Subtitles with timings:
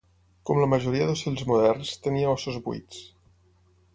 [0.49, 3.05] Com la majoria d'ocells moderns, tenia ossos buits.